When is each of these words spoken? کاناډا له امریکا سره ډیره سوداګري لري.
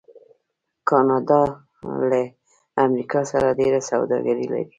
کاناډا 0.89 1.41
له 2.09 2.21
امریکا 2.85 3.21
سره 3.31 3.57
ډیره 3.59 3.79
سوداګري 3.89 4.45
لري. 4.51 4.65